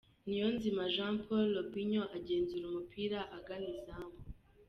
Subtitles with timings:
[0.27, 4.15] Niyonzima Jean Paul Robinho agenzura umupira agana izamu.